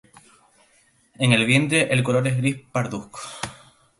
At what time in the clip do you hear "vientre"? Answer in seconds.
1.45-1.93